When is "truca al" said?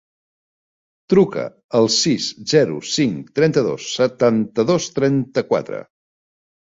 1.13-1.89